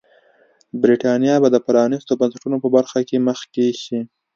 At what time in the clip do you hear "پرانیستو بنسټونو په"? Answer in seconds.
1.65-2.69